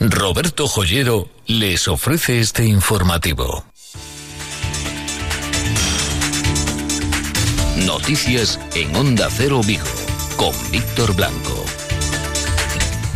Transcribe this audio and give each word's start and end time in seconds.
Roberto 0.00 0.68
Joyero 0.68 1.28
les 1.46 1.88
ofrece 1.88 2.38
este 2.38 2.64
informativo. 2.64 3.64
Noticias 7.84 8.60
en 8.76 8.94
Onda 8.94 9.28
Cero 9.28 9.60
Vigo 9.66 9.82
con 10.36 10.52
Víctor 10.70 11.16
Blanco. 11.16 11.77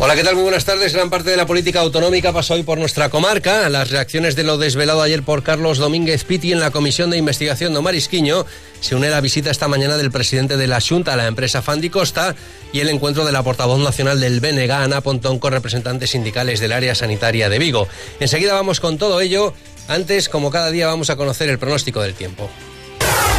Hola, 0.05 0.17
¿qué 0.17 0.23
tal? 0.25 0.35
Muy 0.35 0.43
buenas 0.43 0.65
tardes. 0.65 0.91
Gran 0.91 1.09
parte 1.09 1.29
de 1.29 1.37
la 1.37 1.45
política 1.45 1.79
autonómica 1.79 2.33
pasó 2.33 2.55
hoy 2.55 2.63
por 2.63 2.77
nuestra 2.77 3.07
comarca. 3.07 3.69
Las 3.69 3.89
reacciones 3.89 4.35
de 4.35 4.43
lo 4.43 4.57
desvelado 4.57 5.01
ayer 5.01 5.23
por 5.23 5.43
Carlos 5.43 5.77
Domínguez 5.77 6.25
Pitti 6.25 6.51
en 6.51 6.59
la 6.59 6.71
Comisión 6.71 7.09
de 7.09 7.15
Investigación 7.15 7.73
de 7.73 7.79
Marisquiño 7.79 8.45
se 8.81 8.95
une 8.95 9.09
la 9.09 9.21
visita 9.21 9.49
esta 9.49 9.69
mañana 9.69 9.95
del 9.95 10.11
presidente 10.11 10.57
de 10.57 10.67
la 10.67 10.81
Junta 10.81 11.13
a 11.13 11.15
la 11.15 11.27
empresa 11.27 11.61
Fandi 11.61 11.89
Costa 11.89 12.35
y 12.73 12.81
el 12.81 12.89
encuentro 12.89 13.23
de 13.23 13.31
la 13.31 13.43
portavoz 13.43 13.79
nacional 13.79 14.19
del 14.19 14.41
BNG, 14.41 14.69
Ana 14.71 14.99
Pontón, 14.99 15.39
con 15.39 15.53
representantes 15.53 16.09
sindicales 16.09 16.59
del 16.59 16.73
área 16.73 16.95
sanitaria 16.95 17.47
de 17.47 17.59
Vigo. 17.59 17.87
Enseguida 18.19 18.55
vamos 18.55 18.81
con 18.81 18.97
todo 18.97 19.21
ello. 19.21 19.53
Antes, 19.87 20.27
como 20.27 20.51
cada 20.51 20.69
día, 20.69 20.87
vamos 20.87 21.11
a 21.11 21.15
conocer 21.15 21.47
el 21.47 21.59
pronóstico 21.59 22.01
del 22.01 22.13
tiempo. 22.13 22.49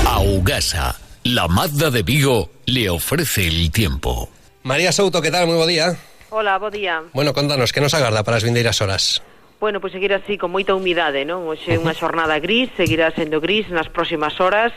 Augasa, 0.07 0.99
la 1.25 1.47
Mazda 1.47 1.91
de 1.91 2.03
Vigo, 2.03 2.49
le 2.65 2.89
ofrece 2.89 3.49
el 3.49 3.71
tiempo. 3.71 4.31
María 4.63 4.93
Souto, 4.93 5.21
¿qué 5.21 5.31
tal? 5.31 5.47
Muy 5.47 5.57
buen 5.57 5.69
día. 5.69 5.99
Hola, 6.37 6.59
bo 6.59 6.69
día. 6.69 7.01
Bueno, 7.13 7.33
contanos, 7.33 7.73
que 7.73 7.81
nos 7.81 7.95
agarda 7.95 8.25
para 8.25 8.39
as 8.39 8.43
vindeiras 8.43 8.83
horas? 8.83 9.23
Bueno, 9.61 9.81
pois 9.81 9.93
seguir 9.93 10.13
así 10.13 10.37
con 10.37 10.51
moita 10.51 10.75
humidade, 10.75 11.25
non? 11.25 11.47
Hoxe 11.47 11.79
unha 11.79 11.95
xornada 11.95 12.43
gris, 12.43 12.69
seguirá 12.75 13.15
sendo 13.15 13.39
gris 13.39 13.71
nas 13.71 13.87
próximas 13.89 14.37
horas, 14.43 14.75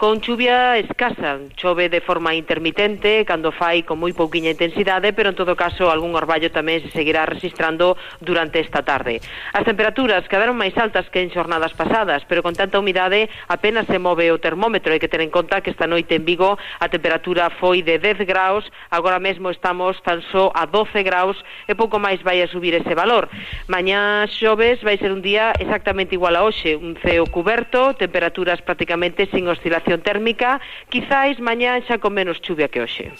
con 0.00 0.22
chuvia 0.24 0.80
escasa, 0.80 1.36
chove 1.60 1.92
de 1.92 2.00
forma 2.00 2.32
intermitente, 2.32 3.26
cando 3.28 3.52
fai 3.52 3.84
con 3.84 4.00
moi 4.00 4.16
pouquiña 4.16 4.48
intensidade, 4.48 5.12
pero 5.12 5.28
en 5.28 5.36
todo 5.36 5.52
caso 5.58 5.92
algún 5.92 6.16
orballo 6.16 6.48
tamén 6.48 6.80
se 6.80 6.88
seguirá 6.88 7.28
registrando 7.28 8.00
durante 8.24 8.64
esta 8.64 8.80
tarde. 8.80 9.20
As 9.52 9.66
temperaturas 9.68 10.24
quedaron 10.24 10.56
máis 10.56 10.72
altas 10.80 11.04
que 11.12 11.20
en 11.20 11.28
xornadas 11.28 11.76
pasadas, 11.76 12.24
pero 12.24 12.40
con 12.40 12.56
tanta 12.56 12.80
humidade 12.80 13.28
apenas 13.50 13.84
se 13.92 14.00
move 14.00 14.32
o 14.32 14.40
termómetro, 14.40 14.94
hai 14.94 15.02
que 15.02 15.10
ter 15.10 15.20
en 15.20 15.28
conta 15.28 15.60
que 15.60 15.68
esta 15.68 15.84
noite 15.84 16.16
en 16.16 16.24
Vigo 16.24 16.56
a 16.56 16.88
temperatura 16.88 17.52
foi 17.60 17.84
de 17.84 18.00
10 18.00 18.24
graus, 18.24 18.64
agora 18.88 19.20
mesmo 19.20 19.52
estamos 19.52 20.00
tan 20.00 20.24
só 20.32 20.48
a 20.56 20.64
12 20.64 21.04
graus 21.04 21.36
e 21.68 21.76
pouco 21.76 22.00
máis 22.00 22.24
vai 22.24 22.40
a 22.40 22.48
subir 22.48 22.72
ese 22.72 22.96
valor. 22.96 23.28
Mañá 23.68 24.19
xoves 24.28 24.82
vai 24.82 24.98
ser 24.98 25.12
un 25.12 25.22
día 25.22 25.56
exactamente 25.56 26.14
igual 26.18 26.36
a 26.36 26.44
hoxe, 26.44 26.76
un 26.76 26.98
ceo 27.00 27.24
cuberto, 27.24 27.94
temperaturas 27.94 28.60
prácticamente 28.60 29.28
sin 29.32 29.48
oscilación 29.48 30.02
térmica, 30.02 30.60
quizáis 30.92 31.40
mañán 31.40 31.80
xa 31.88 31.96
con 31.96 32.12
menos 32.12 32.42
chuvia 32.44 32.68
que 32.68 32.84
hoxe. 32.84 33.14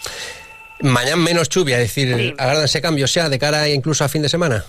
Mañán 0.81 1.21
menos 1.21 1.49
chuvia, 1.49 1.77
é 1.77 1.81
dicir, 1.81 2.09
sí. 2.13 2.33
agárdanse 2.37 2.81
cambios 2.81 3.09
xa 3.09 3.29
de 3.29 3.37
cara 3.37 3.69
incluso 3.69 4.05
a 4.05 4.09
fin 4.09 4.21
de 4.21 4.29
semana? 4.29 4.65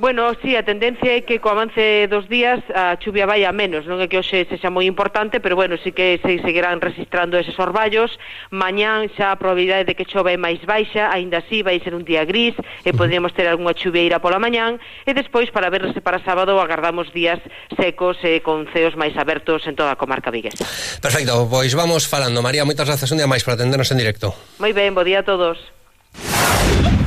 Bueno, 0.00 0.32
sí, 0.40 0.56
a 0.56 0.64
tendencia 0.64 1.12
é 1.12 1.20
que 1.28 1.44
co 1.44 1.52
avance 1.52 2.08
dos 2.08 2.24
días 2.24 2.64
a 2.72 2.96
chuvia 2.96 3.28
vai 3.28 3.44
a 3.44 3.52
menos, 3.52 3.84
non 3.84 4.00
é 4.00 4.08
que 4.08 4.16
hoxe 4.16 4.48
sexa 4.48 4.72
moi 4.72 4.88
importante, 4.88 5.44
pero 5.44 5.60
bueno, 5.60 5.76
sí 5.76 5.92
que 5.92 6.16
se 6.24 6.40
seguirán 6.40 6.80
registrando 6.80 7.36
eses 7.36 7.52
orballos. 7.60 8.08
Mañán 8.48 9.12
xa 9.12 9.28
a 9.28 9.36
probabilidade 9.36 9.84
de 9.84 9.92
que 9.92 10.08
chova 10.08 10.32
é 10.32 10.40
máis 10.40 10.56
baixa, 10.64 11.12
aínda 11.12 11.44
así 11.44 11.60
vai 11.60 11.76
ser 11.84 11.92
un 11.92 12.08
día 12.08 12.24
gris 12.24 12.56
e 12.80 12.96
poderemos 12.96 13.36
ter 13.36 13.44
algunha 13.44 13.76
chuvieira 13.76 14.24
pola 14.24 14.40
mañán 14.40 14.80
e 15.04 15.12
despois 15.12 15.52
para 15.52 15.68
verse 15.68 16.00
para 16.00 16.16
sábado 16.24 16.56
agardamos 16.64 17.12
días 17.12 17.36
secos 17.76 18.16
e 18.24 18.40
con 18.40 18.72
ceos 18.72 18.96
máis 18.96 19.12
abertos 19.20 19.68
en 19.68 19.76
toda 19.76 19.92
a 19.92 20.00
comarca 20.00 20.32
viguesa. 20.32 20.64
Perfecto, 21.04 21.44
pois 21.44 21.76
vamos 21.76 22.08
falando. 22.08 22.40
María, 22.40 22.64
moitas 22.64 22.88
grazas 22.88 23.12
un 23.12 23.20
día 23.20 23.28
máis 23.28 23.44
por 23.44 23.52
atendernos 23.52 23.92
en 23.92 24.00
directo. 24.00 24.32
Moi 24.64 24.72
ben, 24.72 24.96
bo 24.96 25.04
día 25.04 25.20
a 25.20 25.28
todos. 25.28 25.60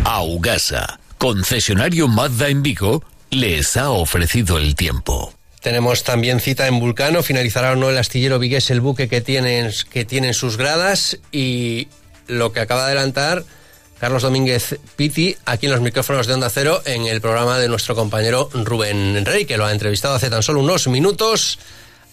Augasa 0.05 1.01
concesionario 1.23 2.09
Mazda 2.09 2.49
en 2.49 2.61
Vigo, 2.63 3.01
les 3.29 3.77
ha 3.77 3.91
ofrecido 3.91 4.57
el 4.57 4.75
tiempo. 4.75 5.33
Tenemos 5.61 6.03
también 6.03 6.41
cita 6.41 6.67
en 6.67 6.81
Vulcano, 6.81 7.23
finalizará 7.23 7.71
o 7.71 7.75
no 7.77 7.89
el 7.89 7.97
astillero 7.97 8.39
Vigués 8.39 8.69
el 8.71 8.81
buque 8.81 9.07
que 9.07 9.21
tienen, 9.21 9.71
que 9.89 10.33
sus 10.33 10.57
gradas 10.57 11.17
y 11.31 11.87
lo 12.27 12.51
que 12.51 12.59
acaba 12.59 12.81
de 12.81 12.87
adelantar 12.87 13.45
Carlos 14.01 14.23
Domínguez 14.23 14.77
Piti 14.97 15.37
aquí 15.45 15.67
en 15.67 15.71
los 15.71 15.79
micrófonos 15.79 16.27
de 16.27 16.33
Onda 16.33 16.49
Cero 16.49 16.81
en 16.83 17.05
el 17.05 17.21
programa 17.21 17.57
de 17.57 17.69
nuestro 17.69 17.95
compañero 17.95 18.49
Rubén 18.53 19.23
Rey, 19.25 19.45
que 19.45 19.55
lo 19.55 19.65
ha 19.65 19.71
entrevistado 19.71 20.15
hace 20.15 20.29
tan 20.29 20.43
solo 20.43 20.59
unos 20.59 20.89
minutos. 20.89 21.57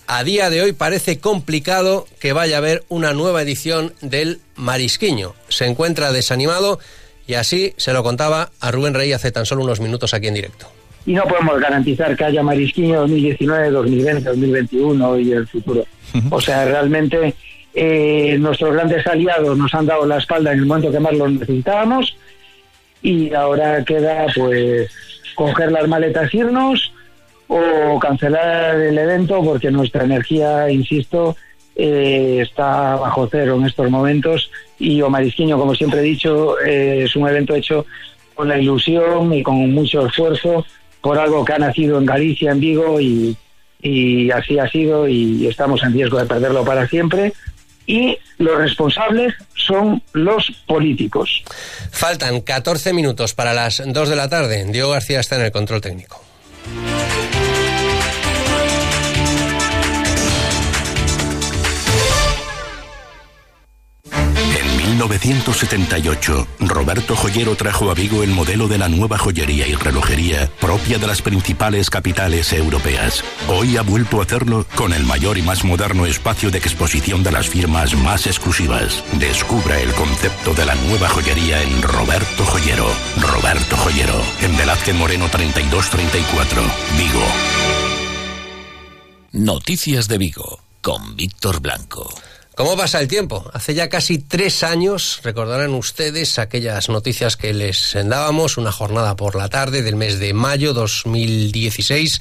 A 0.07 0.23
día 0.23 0.51
de 0.51 0.63
hoy 0.63 0.73
parece 0.73 1.19
complicado 1.19 2.07
que 2.21 2.33
vaya 2.33 2.55
a 2.55 2.59
haber 2.59 2.85
una 2.89 3.13
nueva 3.13 3.43
edición 3.43 3.93
del 4.03 4.41
Marisquiño. 4.55 5.35
Se 5.49 5.67
encuentra 5.67 6.13
desanimado 6.13 6.79
y 7.31 7.35
así 7.35 7.73
se 7.77 7.93
lo 7.93 8.03
contaba 8.03 8.51
a 8.59 8.73
Rubén 8.73 8.93
Rey 8.93 9.13
hace 9.13 9.31
tan 9.31 9.47
solo 9.47 9.63
unos 9.63 9.79
minutos 9.79 10.15
aquí 10.15 10.27
en 10.27 10.35
directo. 10.35 10.67
Y 11.07 11.13
no 11.13 11.23
podemos 11.23 11.61
garantizar 11.61 12.17
que 12.17 12.25
haya 12.25 12.43
Marisquiño 12.43 13.03
2019, 13.03 13.71
2020, 13.71 14.29
2021 14.31 15.19
y 15.21 15.31
el 15.31 15.47
futuro. 15.47 15.85
O 16.29 16.41
sea, 16.41 16.65
realmente 16.65 17.37
eh, 17.73 18.37
nuestros 18.41 18.75
grandes 18.75 19.07
aliados 19.07 19.57
nos 19.57 19.73
han 19.75 19.87
dado 19.87 20.07
la 20.07 20.19
espalda 20.19 20.53
en 20.53 20.59
el 20.59 20.67
momento 20.67 20.91
que 20.91 20.99
más 20.99 21.13
los 21.13 21.31
necesitábamos 21.31 22.17
y 23.01 23.33
ahora 23.33 23.85
queda 23.85 24.27
pues 24.35 24.91
coger 25.37 25.71
las 25.71 25.87
maletas, 25.87 26.35
irnos 26.35 26.93
o 27.47 27.97
cancelar 28.01 28.75
el 28.75 28.99
evento 28.99 29.41
porque 29.45 29.71
nuestra 29.71 30.03
energía, 30.03 30.69
insisto, 30.69 31.37
eh, 31.83 32.43
está 32.43 32.97
bajo 32.97 33.27
cero 33.31 33.57
en 33.57 33.65
estos 33.65 33.91
momentos 33.91 34.51
y 34.79 35.01
O 35.01 35.09
Marisquiño, 35.09 35.59
como 35.59 35.75
siempre 35.75 36.01
he 36.01 36.03
dicho, 36.03 36.61
eh, 36.61 37.05
es 37.05 37.17
un 37.17 37.27
evento 37.27 37.55
hecho 37.55 37.87
con 38.35 38.49
la 38.49 38.59
ilusión 38.59 39.33
y 39.33 39.43
con 39.43 39.73
mucho 39.73 40.07
esfuerzo 40.07 40.67
por 41.01 41.19
algo 41.19 41.43
que 41.43 41.55
ha 41.55 41.59
nacido 41.59 41.97
en 41.97 42.05
Galicia, 42.05 42.51
en 42.51 42.61
Vigo 42.61 43.01
y, 43.01 43.35
y 43.81 44.31
así 44.31 44.59
ha 44.59 44.69
sido 44.69 45.09
y 45.09 45.47
estamos 45.47 45.83
en 45.83 45.95
riesgo 45.95 46.19
de 46.19 46.27
perderlo 46.27 46.65
para 46.67 46.87
siempre 46.87 47.33
y 47.87 48.19
los 48.37 48.59
responsables 48.59 49.33
son 49.55 50.03
los 50.13 50.51
políticos. 50.67 51.43
Faltan 51.91 52.43
14 52.43 52.93
minutos 52.93 53.33
para 53.33 53.55
las 53.55 53.83
2 53.87 54.09
de 54.09 54.17
la 54.17 54.29
tarde. 54.29 54.67
Diego 54.67 54.91
García 54.91 55.21
está 55.21 55.37
en 55.37 55.47
el 55.47 55.51
control 55.51 55.81
técnico. 55.81 56.23
1978, 65.11 66.47
Roberto 66.61 67.17
Joyero 67.17 67.57
trajo 67.57 67.91
a 67.91 67.95
Vigo 67.95 68.23
el 68.23 68.31
modelo 68.31 68.69
de 68.69 68.79
la 68.79 68.89
nueva 68.89 69.19
joyería 69.19 69.67
y 69.67 69.75
relojería 69.75 70.49
propia 70.61 70.99
de 70.99 71.07
las 71.09 71.21
principales 71.21 71.91
capitales 71.91 72.53
europeas. 72.53 73.25
Hoy 73.49 73.77
ha 73.77 73.83
vuelto 73.83 74.21
a 74.21 74.25
hacerlo 74.25 74.67
con 74.77 74.93
el 74.93 75.05
mayor 75.05 75.37
y 75.37 75.43
más 75.43 75.65
moderno 75.65 76.07
espacio 76.07 76.53
de 76.53 76.59
exposición 76.59 77.25
de 77.25 77.33
las 77.33 77.49
firmas 77.49 77.95
más 77.95 78.29
exclusivas. 78.29 79.03
Descubra 79.19 79.81
el 79.81 79.93
concepto 79.95 80.55
de 80.55 80.65
la 80.65 80.77
nueva 80.77 81.09
joyería 81.09 81.61
en 81.61 81.83
Roberto 81.83 82.45
Joyero. 82.45 82.87
Roberto 83.21 83.77
Joyero, 83.79 84.23
en 84.43 84.57
Velázquez 84.57 84.95
Moreno 84.95 85.29
3234, 85.29 86.63
Vigo. 86.97 87.25
Noticias 89.33 90.07
de 90.07 90.19
Vigo, 90.19 90.61
con 90.81 91.17
Víctor 91.17 91.61
Blanco. 91.61 92.09
¿Cómo 92.61 92.77
pasa 92.77 93.01
el 93.01 93.09
tiempo? 93.09 93.51
Hace 93.55 93.73
ya 93.73 93.89
casi 93.89 94.19
tres 94.19 94.63
años, 94.63 95.21
recordarán 95.25 95.73
ustedes 95.73 96.39
aquellas 96.39 96.91
noticias 96.91 97.39
que 97.39 97.55
les 97.55 97.97
dábamos, 98.05 98.59
una 98.59 98.71
jornada 98.71 99.17
por 99.17 99.35
la 99.35 99.49
tarde 99.49 99.81
del 99.81 99.97
mes 99.97 100.19
de 100.19 100.35
mayo 100.35 100.75
2016, 100.75 102.21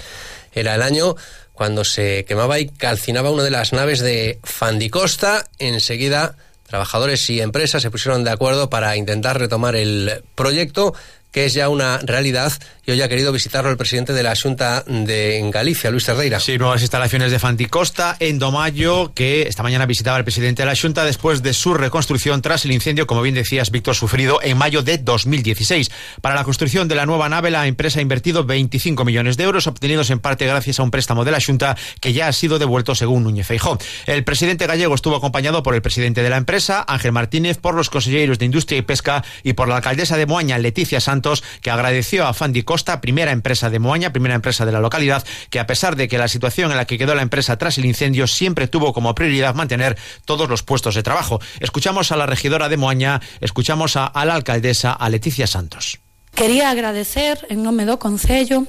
era 0.54 0.76
el 0.76 0.82
año 0.82 1.18
cuando 1.52 1.84
se 1.84 2.24
quemaba 2.24 2.58
y 2.58 2.70
calcinaba 2.70 3.32
una 3.32 3.44
de 3.44 3.50
las 3.50 3.74
naves 3.74 4.00
de 4.00 4.40
Fandicosta. 4.42 5.44
Enseguida, 5.60 6.38
trabajadores 6.66 7.30
y 7.30 7.42
empresas 7.42 7.82
se 7.82 7.92
pusieron 7.92 8.24
de 8.24 8.32
acuerdo 8.32 8.70
para 8.70 8.96
intentar 8.96 9.38
retomar 9.38 9.76
el 9.76 10.24
proyecto 10.36 10.94
que 11.32 11.46
es 11.46 11.54
ya 11.54 11.70
una 11.70 11.98
realidad 11.98 12.54
y 12.90 12.92
hoy 12.92 13.04
ha 13.04 13.08
querido 13.08 13.32
visitarlo 13.32 13.70
el 13.70 13.78
presidente 13.78 14.14
de 14.14 14.24
la 14.24 14.34
Junta 14.36 14.84
de 14.88 15.48
Galicia, 15.54 15.92
Luis 15.92 16.06
Cerdeira. 16.06 16.40
Sí, 16.40 16.58
nuevas 16.58 16.82
instalaciones 16.82 17.30
de 17.30 17.38
Fanticosta 17.38 18.18
en 18.20 18.40
Domayo, 18.40 19.14
que 19.14 19.44
esta 19.44 19.62
mañana 19.62 19.86
visitaba 19.86 20.18
el 20.18 20.24
presidente 20.24 20.64
de 20.64 20.66
la 20.66 20.76
Junta 20.76 21.04
después 21.04 21.44
de 21.44 21.54
su 21.54 21.76
reconstrucción 21.76 22.42
tras 22.42 22.66
el 22.66 22.72
incendio, 22.72 23.06
como 23.06 23.22
bien 23.22 23.36
decías, 23.36 23.70
Víctor, 23.70 23.94
sufrido 23.94 24.40
en 24.42 24.58
mayo 24.58 24.82
de 24.82 24.98
2016. 24.98 25.92
Para 26.22 26.34
la 26.34 26.44
construcción 26.44 26.88
de 26.88 26.96
la 26.96 27.06
nueva 27.06 27.30
nave, 27.30 27.52
la 27.52 27.68
empresa 27.68 28.00
ha 28.00 28.02
invertido 28.02 28.44
25 28.44 29.06
millones 29.06 29.38
de 29.38 29.44
euros, 29.44 29.68
obtenidos 29.68 30.10
en 30.10 30.20
parte 30.20 30.48
gracias 30.48 30.80
a 30.80 30.84
un 30.84 30.90
préstamo 30.90 31.24
de 31.26 31.32
la 31.32 31.40
Junta 31.40 31.78
que 32.02 32.14
ya 32.14 32.28
ha 32.28 32.34
sido 32.34 32.58
devuelto 32.58 32.96
según 32.96 33.22
Núñez 33.22 33.46
Feijó. 33.46 33.78
El 34.08 34.24
presidente 34.24 34.66
gallego 34.66 34.96
estuvo 34.96 35.16
acompañado 35.16 35.62
por 35.62 35.76
el 35.76 35.84
presidente 35.84 36.24
de 36.24 36.30
la 36.32 36.38
empresa, 36.38 36.86
Ángel 36.88 37.12
Martínez, 37.12 37.60
por 37.60 37.76
los 37.76 37.92
consejeros 37.92 38.40
de 38.40 38.46
Industria 38.46 38.80
y 38.80 38.82
Pesca 38.82 39.24
y 39.44 39.54
por 39.54 39.68
la 39.68 39.76
alcaldesa 39.76 40.18
de 40.18 40.26
Moaña, 40.26 40.58
Leticia 40.58 41.00
Santos, 41.00 41.44
que 41.62 41.70
agradeció 41.70 42.26
a 42.26 42.34
Fandi 42.34 42.64
Costa, 42.80 43.02
primera 43.02 43.34
empresa 43.34 43.70
de 43.70 43.78
Moaña, 43.78 44.14
primera 44.14 44.36
empresa 44.36 44.66
de 44.66 44.72
la 44.72 44.80
localidad, 44.80 45.26
que 45.50 45.60
a 45.60 45.68
pesar 45.68 45.98
de 45.98 46.08
que 46.08 46.18
la 46.18 46.30
situación 46.30 46.72
en 46.72 46.78
la 46.78 46.88
que 46.88 46.98
quedó 46.98 47.14
la 47.14 47.24
empresa 47.24 47.58
tras 47.58 47.78
el 47.78 47.84
incendio 47.84 48.26
siempre 48.26 48.70
tuvo 48.70 48.94
como 48.94 49.14
prioridad 49.14 49.54
mantener 49.54 49.98
todos 50.24 50.48
los 50.48 50.64
puestos 50.64 50.96
de 50.96 51.04
trabajo. 51.04 51.42
Escuchamos 51.60 52.14
a 52.14 52.16
la 52.16 52.26
regidora 52.26 52.70
de 52.70 52.78
Moaña, 52.78 53.20
escuchamos 53.42 53.98
a, 53.98 54.06
a 54.06 54.24
la 54.24 54.34
alcaldesa, 54.34 54.94
a 54.94 55.10
Leticia 55.10 55.46
Santos 55.46 56.00
Quería 56.34 56.70
agradecer 56.70 57.46
en 57.50 57.68
nome 57.68 57.84
do 57.84 58.00
Concello 58.00 58.64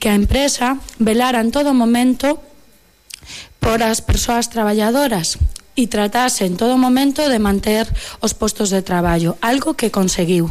que 0.00 0.08
a 0.08 0.16
empresa 0.16 0.80
velara 0.96 1.44
en 1.44 1.52
todo 1.52 1.76
momento 1.76 2.40
por 3.60 3.84
as 3.84 4.00
persoas 4.00 4.48
traballadoras 4.48 5.36
e 5.76 5.84
tratase 5.84 6.48
en 6.48 6.56
todo 6.56 6.80
momento 6.80 7.28
de 7.28 7.36
manter 7.36 7.84
os 8.24 8.32
postos 8.32 8.72
de 8.72 8.80
traballo, 8.80 9.36
algo 9.44 9.76
que 9.76 9.92
conseguiu. 9.92 10.48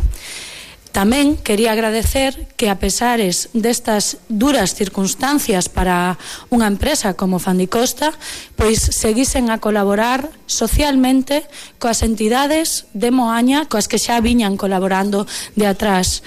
Tamén 0.93 1.41
quería 1.41 1.73
agradecer 1.73 2.53
que 2.53 2.69
a 2.69 2.77
pesares 2.77 3.49
destas 3.57 4.21
duras 4.29 4.77
circunstancias 4.77 5.65
para 5.65 6.21
unha 6.53 6.69
empresa 6.69 7.17
como 7.17 7.41
Fandicosta, 7.41 8.13
pois 8.53 8.77
seguisen 8.77 9.49
a 9.49 9.57
colaborar 9.57 10.29
socialmente 10.45 11.49
coas 11.81 12.05
entidades 12.05 12.85
de 12.93 13.09
Moaña 13.09 13.65
coas 13.65 13.89
que 13.89 13.97
xa 13.97 14.21
viñan 14.21 14.53
colaborando 14.53 15.25
de 15.57 15.65
atrás. 15.65 16.21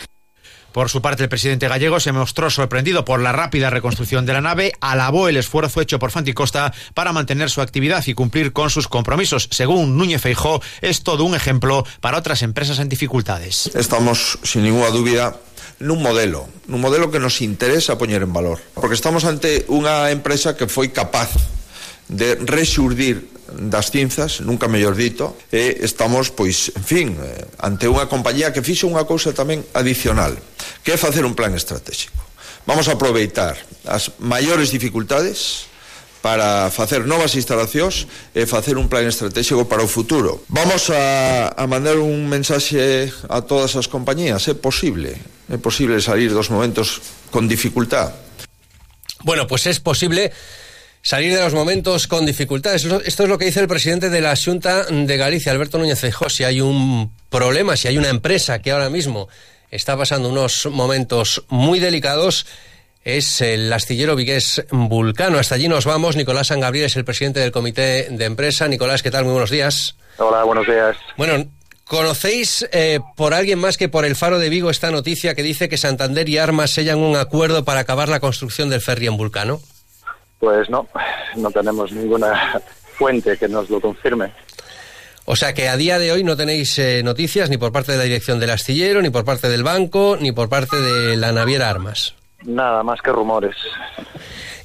Por 0.76 0.90
su 0.90 1.00
parte, 1.00 1.22
el 1.22 1.30
presidente 1.30 1.68
gallego 1.68 2.00
se 2.00 2.12
mostró 2.12 2.50
sorprendido 2.50 3.02
por 3.02 3.18
la 3.18 3.32
rápida 3.32 3.70
reconstrucción 3.70 4.26
de 4.26 4.34
la 4.34 4.42
nave, 4.42 4.74
alabó 4.82 5.26
el 5.26 5.38
esfuerzo 5.38 5.80
hecho 5.80 5.98
por 5.98 6.10
Fanticosta 6.10 6.70
para 6.92 7.14
mantener 7.14 7.48
su 7.48 7.62
actividad 7.62 8.04
y 8.06 8.12
cumplir 8.12 8.52
con 8.52 8.68
sus 8.68 8.86
compromisos. 8.86 9.48
Según 9.50 9.96
Núñez 9.96 10.20
Feijó, 10.20 10.60
es 10.82 11.02
todo 11.02 11.24
un 11.24 11.34
ejemplo 11.34 11.86
para 12.02 12.18
otras 12.18 12.42
empresas 12.42 12.78
en 12.78 12.90
dificultades. 12.90 13.70
Estamos, 13.74 14.38
sin 14.42 14.64
ninguna 14.64 14.90
duda, 14.90 15.40
nun 15.80 16.04
modelo, 16.04 16.44
nun 16.68 16.84
modelo 16.84 17.08
que 17.08 17.24
nos 17.24 17.40
interesa 17.40 17.96
poñer 17.96 18.20
en 18.20 18.36
valor, 18.36 18.60
porque 18.76 19.00
estamos 19.00 19.24
ante 19.24 19.64
unha 19.72 20.12
empresa 20.12 20.60
que 20.60 20.68
foi 20.68 20.92
capaz 20.92 21.32
de 22.12 22.36
rexurdir 22.36 23.32
das 23.52 23.90
cinzas, 23.90 24.40
nunca 24.40 24.66
mellor 24.66 24.96
dito, 24.96 25.36
e 25.52 25.82
estamos, 25.82 26.30
pois, 26.34 26.72
en 26.74 26.84
fin, 26.84 27.08
eh, 27.16 27.46
ante 27.62 27.86
unha 27.86 28.10
compañía 28.10 28.50
que 28.50 28.64
fixo 28.64 28.90
unha 28.90 29.06
cousa 29.06 29.30
tamén 29.36 29.62
adicional, 29.74 30.34
que 30.82 30.94
é 30.94 30.98
facer 30.98 31.22
un 31.22 31.38
plan 31.38 31.54
estratégico. 31.54 32.18
Vamos 32.66 32.90
a 32.90 32.98
aproveitar 32.98 33.54
as 33.86 34.10
maiores 34.18 34.74
dificultades 34.74 35.70
para 36.26 36.74
facer 36.74 37.06
novas 37.06 37.38
instalacións 37.38 38.10
e 38.34 38.50
facer 38.50 38.74
un 38.74 38.90
plan 38.90 39.06
estratégico 39.06 39.70
para 39.70 39.86
o 39.86 39.88
futuro. 39.88 40.42
Vamos 40.50 40.90
a, 40.90 41.54
a 41.54 41.64
mandar 41.70 42.02
un 42.02 42.26
mensaxe 42.26 43.14
a 43.30 43.46
todas 43.46 43.78
as 43.78 43.86
compañías, 43.86 44.42
é 44.50 44.54
posible, 44.58 45.14
é 45.46 45.54
posible 45.54 46.02
salir 46.02 46.34
dos 46.34 46.50
momentos 46.50 46.98
con 47.30 47.46
dificultad. 47.46 48.10
Bueno, 49.22 49.46
pues 49.46 49.70
es 49.70 49.78
posible 49.78 50.34
salir 51.06 51.32
de 51.32 51.40
los 51.40 51.54
momentos 51.54 52.08
con 52.08 52.26
dificultades. 52.26 52.84
Esto 52.84 53.22
es 53.22 53.28
lo 53.28 53.38
que 53.38 53.44
dice 53.44 53.60
el 53.60 53.68
presidente 53.68 54.10
de 54.10 54.20
la 54.20 54.34
Junta 54.34 54.86
de 54.86 55.16
Galicia, 55.16 55.52
Alberto 55.52 55.78
Núñez 55.78 56.00
Feijóo. 56.00 56.28
Si 56.28 56.42
hay 56.42 56.60
un 56.60 57.12
problema, 57.30 57.76
si 57.76 57.86
hay 57.86 57.96
una 57.96 58.08
empresa 58.08 58.58
que 58.58 58.72
ahora 58.72 58.90
mismo 58.90 59.28
está 59.70 59.96
pasando 59.96 60.28
unos 60.28 60.66
momentos 60.66 61.44
muy 61.48 61.78
delicados, 61.78 62.46
es 63.04 63.40
el 63.40 63.72
astillero 63.72 64.16
Vigués 64.16 64.64
Vulcano. 64.72 65.38
Hasta 65.38 65.54
allí 65.54 65.68
nos 65.68 65.84
vamos. 65.84 66.16
Nicolás 66.16 66.48
San 66.48 66.58
Gabriel 66.58 66.86
es 66.86 66.96
el 66.96 67.04
presidente 67.04 67.38
del 67.38 67.52
comité 67.52 68.08
de 68.10 68.24
empresa. 68.24 68.66
Nicolás, 68.66 69.04
¿qué 69.04 69.12
tal? 69.12 69.22
Muy 69.22 69.32
buenos 69.32 69.50
días. 69.50 69.94
Hola, 70.18 70.42
buenos 70.42 70.66
días. 70.66 70.96
Bueno, 71.16 71.46
¿conocéis 71.84 72.68
eh, 72.72 72.98
por 73.14 73.32
alguien 73.32 73.60
más 73.60 73.76
que 73.76 73.88
por 73.88 74.06
el 74.06 74.16
Faro 74.16 74.40
de 74.40 74.48
Vigo 74.48 74.70
esta 74.70 74.90
noticia 74.90 75.36
que 75.36 75.44
dice 75.44 75.68
que 75.68 75.76
Santander 75.76 76.28
y 76.28 76.38
Armas 76.38 76.72
sellan 76.72 76.98
un 76.98 77.14
acuerdo 77.14 77.64
para 77.64 77.78
acabar 77.78 78.08
la 78.08 78.18
construcción 78.18 78.70
del 78.70 78.80
ferry 78.80 79.06
en 79.06 79.16
Vulcano? 79.16 79.60
Pues 80.38 80.68
no, 80.68 80.86
no 81.36 81.50
tenemos 81.50 81.92
ninguna 81.92 82.60
fuente 82.96 83.36
que 83.36 83.48
nos 83.48 83.70
lo 83.70 83.80
confirme. 83.80 84.32
O 85.28 85.34
sea 85.34 85.54
que 85.54 85.68
a 85.68 85.76
día 85.76 85.98
de 85.98 86.12
hoy 86.12 86.22
no 86.22 86.36
tenéis 86.36 86.78
eh, 86.78 87.02
noticias 87.02 87.50
ni 87.50 87.58
por 87.58 87.72
parte 87.72 87.92
de 87.92 87.98
la 87.98 88.04
dirección 88.04 88.38
del 88.38 88.50
astillero, 88.50 89.02
ni 89.02 89.10
por 89.10 89.24
parte 89.24 89.48
del 89.48 89.64
banco, 89.64 90.16
ni 90.20 90.30
por 90.30 90.48
parte 90.48 90.76
de 90.76 91.16
la 91.16 91.32
naviera 91.32 91.68
Armas. 91.68 92.14
Nada 92.44 92.84
más 92.84 93.02
que 93.02 93.10
rumores. 93.10 93.56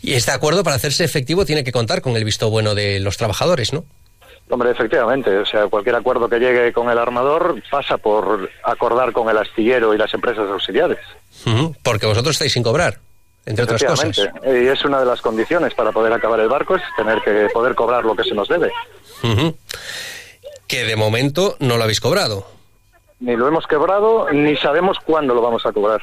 Y 0.03 0.13
este 0.13 0.31
acuerdo, 0.31 0.63
para 0.63 0.75
hacerse 0.75 1.03
efectivo, 1.03 1.45
tiene 1.45 1.63
que 1.63 1.71
contar 1.71 2.01
con 2.01 2.15
el 2.15 2.23
visto 2.23 2.49
bueno 2.51 2.75
de 2.75 2.99
los 2.99 3.17
trabajadores, 3.17 3.73
¿no? 3.73 3.85
Hombre, 4.49 4.69
efectivamente. 4.69 5.35
O 5.37 5.45
sea, 5.47 5.67
cualquier 5.67 5.95
acuerdo 5.95 6.29
que 6.29 6.37
llegue 6.37 6.73
con 6.73 6.91
el 6.91 6.97
armador 6.97 7.61
pasa 7.71 7.97
por 7.97 8.49
acordar 8.63 9.13
con 9.13 9.29
el 9.29 9.37
astillero 9.37 9.95
y 9.95 9.97
las 9.97 10.13
empresas 10.13 10.47
auxiliares. 10.47 10.99
porque 11.81 12.05
vosotros 12.05 12.35
estáis 12.35 12.53
sin 12.53 12.61
cobrar 12.61 12.99
entre 13.45 13.63
otras 13.63 13.83
cosas. 13.83 14.29
Y 14.45 14.67
es 14.67 14.83
una 14.85 14.99
de 14.99 15.05
las 15.05 15.21
condiciones 15.21 15.73
para 15.73 15.91
poder 15.91 16.13
acabar 16.13 16.39
el 16.39 16.49
barco, 16.49 16.75
es 16.75 16.81
tener 16.95 17.21
que 17.21 17.47
poder 17.53 17.75
cobrar 17.75 18.05
lo 18.05 18.15
que 18.15 18.23
se 18.23 18.33
nos 18.33 18.47
debe. 18.47 18.71
Que 20.67 20.83
de 20.83 20.95
momento 20.95 21.55
no 21.59 21.77
lo 21.77 21.83
habéis 21.83 21.99
cobrado. 21.99 22.45
Ni 23.19 23.35
lo 23.35 23.47
hemos 23.47 23.67
quebrado, 23.67 24.31
ni 24.31 24.55
sabemos 24.57 24.97
cuándo 25.05 25.33
lo 25.33 25.41
vamos 25.41 25.65
a 25.65 25.71
cobrar. 25.71 26.01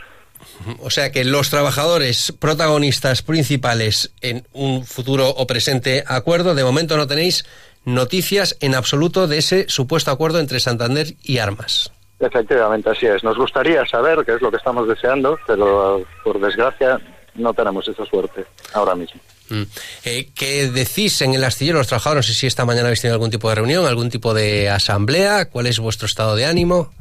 O 0.81 0.91
sea 0.91 1.11
que 1.11 1.25
los 1.25 1.51
trabajadores 1.51 2.33
protagonistas 2.39 3.23
principales 3.23 4.13
en 4.21 4.47
un 4.53 4.85
futuro 4.85 5.29
o 5.29 5.47
presente 5.47 6.05
acuerdo, 6.07 6.55
de 6.55 6.63
momento 6.63 6.97
no 6.97 7.09
tenéis 7.09 7.45
noticias 7.85 8.57
en 8.61 8.75
absoluto 8.75 9.27
de 9.27 9.39
ese 9.39 9.69
supuesto 9.69 10.11
acuerdo 10.11 10.39
entre 10.39 10.61
Santander 10.61 11.15
y 11.23 11.39
Armas. 11.39 11.93
Efectivamente, 12.21 12.91
así 12.91 13.07
es. 13.07 13.25
Nos 13.25 13.37
gustaría 13.37 13.85
saber 13.87 14.25
qué 14.25 14.35
es 14.35 14.43
lo 14.43 14.51
que 14.51 14.57
estamos 14.57 14.87
deseando, 14.89 15.39
pero 15.47 16.03
por 16.25 16.41
desgracia 16.41 17.01
no 17.39 17.55
tenemos 17.55 17.87
esa 17.89 18.05
suerte 18.05 18.45
ahora 18.75 18.95
mismo. 18.95 19.21
Mm. 19.49 19.63
Eh, 20.05 20.29
¿Qué 20.35 20.69
decís 20.69 21.23
en 21.23 21.35
el 21.35 21.45
astillero 21.45 21.79
los 21.79 21.87
trabajadores? 21.87 22.27
No 22.27 22.33
sé 22.33 22.39
si 22.39 22.47
esta 22.47 22.65
mañana 22.65 22.89
habéis 22.89 23.01
tenido 23.01 23.15
algún 23.15 23.31
tipo 23.31 23.49
de 23.49 23.55
reunión, 23.55 23.87
algún 23.87 24.11
tipo 24.11 24.35
de 24.35 24.69
asamblea. 24.69 25.49
¿Cuál 25.49 25.67
es 25.67 25.79
vuestro 25.79 26.07
estado 26.07 26.37
de 26.37 26.45
ánimo? 26.45 26.93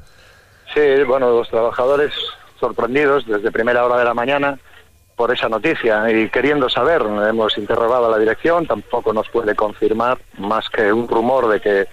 Sí, 0.74 1.04
bueno, 1.06 1.31
los 1.31 1.50
trabajadores 1.50 2.13
sorprendidos 2.60 3.25
desde 3.25 3.51
primera 3.51 3.86
hora 3.86 3.98
de 3.98 4.06
la 4.06 4.13
mañana 4.13 4.57
por 5.16 5.34
esa 5.34 5.50
noticia 5.50 6.10
y 6.12 6.30
queriendo 6.30 6.69
saber. 6.69 7.01
Hemos 7.01 7.57
interrogado 7.57 8.06
a 8.06 8.12
la 8.12 8.19
dirección, 8.19 8.68
tampoco 8.68 9.12
nos 9.13 9.28
puede 9.30 9.56
confirmar 9.56 10.19
más 10.38 10.69
que 10.69 10.94
un 10.94 11.07
rumor 11.07 11.50
de 11.50 11.60
que 11.60 11.88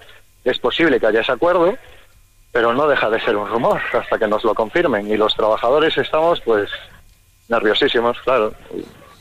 es 0.44 0.58
posible 0.58 1.00
que 1.00 1.06
haya 1.06 1.22
ese 1.22 1.32
acuerdo, 1.32 1.74
pero 2.52 2.74
no 2.74 2.86
deja 2.86 3.08
de 3.08 3.20
ser 3.20 3.36
un 3.36 3.48
rumor 3.48 3.80
hasta 3.92 4.18
que 4.18 4.28
nos 4.28 4.44
lo 4.44 4.54
confirmen. 4.54 5.10
Y 5.10 5.16
los 5.16 5.34
trabajadores 5.34 5.96
estamos, 5.96 6.40
pues, 6.42 6.70
nerviosísimos, 7.48 8.16
claro. 8.24 8.54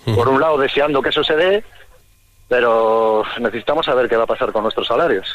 Por 0.06 0.28
un 0.28 0.40
lado, 0.40 0.58
deseando 0.58 1.02
que 1.02 1.10
eso 1.10 1.24
se 1.24 1.36
dé, 1.36 1.64
pero 2.48 3.24
necesitamos 3.40 3.86
saber 3.86 4.10
qué 4.10 4.18
va 4.18 4.24
a 4.24 4.28
pasar 4.28 4.52
con 4.52 4.64
nuestros 4.64 4.88
salarios. 4.88 5.28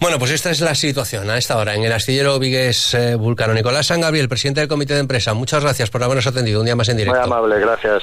Bueno, 0.00 0.18
pues 0.18 0.30
esta 0.32 0.50
es 0.50 0.60
la 0.60 0.74
situación 0.74 1.30
a 1.30 1.36
esta 1.36 1.56
hora 1.58 1.74
en 1.74 1.84
el 1.84 1.92
astillero 1.92 2.38
Vigues 2.38 2.94
eh, 2.94 3.14
Vulcano. 3.14 3.54
Nicolás 3.54 3.86
San 3.86 4.00
Gabriel, 4.00 4.28
presidente 4.28 4.60
del 4.60 4.68
comité 4.68 4.94
de 4.94 5.00
empresa, 5.00 5.34
muchas 5.34 5.62
gracias 5.62 5.90
por 5.90 6.02
habernos 6.02 6.26
atendido 6.26 6.60
un 6.60 6.66
día 6.66 6.76
más 6.76 6.88
en 6.88 6.96
directo. 6.96 7.20
Muy 7.20 7.26
amable, 7.26 7.60
gracias. 7.60 8.02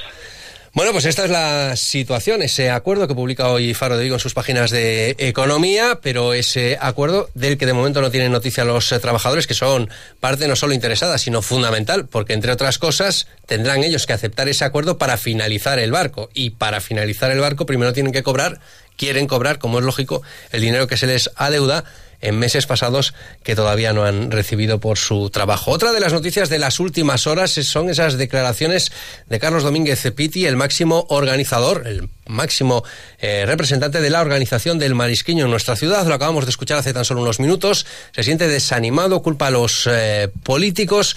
Bueno, 0.72 0.92
pues 0.92 1.04
esta 1.04 1.24
es 1.24 1.30
la 1.30 1.74
situación, 1.74 2.42
ese 2.42 2.70
acuerdo 2.70 3.08
que 3.08 3.14
publica 3.14 3.48
hoy 3.48 3.74
Faro 3.74 3.96
de 3.96 4.04
Vigo 4.04 4.14
en 4.14 4.20
sus 4.20 4.34
páginas 4.34 4.70
de 4.70 5.16
economía, 5.18 5.98
pero 6.00 6.32
ese 6.32 6.78
acuerdo 6.80 7.28
del 7.34 7.58
que 7.58 7.66
de 7.66 7.72
momento 7.72 8.00
no 8.00 8.12
tienen 8.12 8.30
noticia 8.30 8.64
los 8.64 8.92
eh, 8.92 9.00
trabajadores, 9.00 9.48
que 9.48 9.54
son 9.54 9.90
parte 10.20 10.46
no 10.46 10.54
solo 10.54 10.72
interesada, 10.72 11.18
sino 11.18 11.42
fundamental, 11.42 12.06
porque 12.06 12.34
entre 12.34 12.52
otras 12.52 12.78
cosas 12.78 13.26
tendrán 13.46 13.82
ellos 13.82 14.06
que 14.06 14.12
aceptar 14.12 14.48
ese 14.48 14.64
acuerdo 14.64 14.96
para 14.96 15.16
finalizar 15.16 15.80
el 15.80 15.90
barco. 15.90 16.30
Y 16.34 16.50
para 16.50 16.80
finalizar 16.80 17.32
el 17.32 17.40
barco 17.40 17.66
primero 17.66 17.92
tienen 17.92 18.12
que 18.12 18.22
cobrar, 18.22 18.60
quieren 18.96 19.26
cobrar, 19.26 19.58
como 19.58 19.80
es 19.80 19.84
lógico, 19.84 20.22
el 20.52 20.60
dinero 20.60 20.86
que 20.86 20.96
se 20.96 21.08
les 21.08 21.32
adeuda 21.34 21.82
en 22.20 22.38
meses 22.38 22.66
pasados 22.66 23.14
que 23.42 23.56
todavía 23.56 23.92
no 23.92 24.04
han 24.04 24.30
recibido 24.30 24.78
por 24.78 24.98
su 24.98 25.30
trabajo. 25.30 25.70
Otra 25.70 25.92
de 25.92 26.00
las 26.00 26.12
noticias 26.12 26.48
de 26.48 26.58
las 26.58 26.80
últimas 26.80 27.26
horas 27.26 27.52
son 27.52 27.90
esas 27.90 28.18
declaraciones 28.18 28.92
de 29.28 29.38
Carlos 29.38 29.62
Domínguez 29.62 30.00
Cepiti, 30.00 30.46
el 30.46 30.56
máximo 30.56 31.06
organizador, 31.08 31.86
el 31.86 32.08
máximo 32.26 32.84
eh, 33.18 33.44
representante 33.46 34.00
de 34.00 34.10
la 34.10 34.20
organización 34.20 34.78
del 34.78 34.94
marisquiño 34.94 35.44
en 35.44 35.50
nuestra 35.50 35.76
ciudad. 35.76 36.06
Lo 36.06 36.14
acabamos 36.14 36.44
de 36.44 36.50
escuchar 36.50 36.78
hace 36.78 36.92
tan 36.92 37.04
solo 37.04 37.22
unos 37.22 37.40
minutos. 37.40 37.86
Se 38.14 38.22
siente 38.22 38.48
desanimado, 38.48 39.22
culpa 39.22 39.48
a 39.48 39.50
los 39.50 39.88
eh, 39.90 40.28
políticos 40.42 41.16